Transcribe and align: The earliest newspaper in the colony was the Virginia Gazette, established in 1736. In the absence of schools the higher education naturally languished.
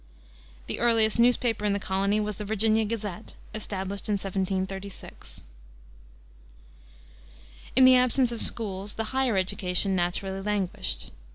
The 0.65 0.79
earliest 0.79 1.19
newspaper 1.19 1.63
in 1.63 1.73
the 1.73 1.79
colony 1.79 2.19
was 2.19 2.37
the 2.37 2.43
Virginia 2.43 2.85
Gazette, 2.85 3.35
established 3.53 4.09
in 4.09 4.13
1736. 4.13 5.43
In 7.75 7.85
the 7.85 7.95
absence 7.97 8.31
of 8.31 8.41
schools 8.41 8.95
the 8.95 9.03
higher 9.13 9.37
education 9.37 9.95
naturally 9.95 10.41
languished. 10.41 11.11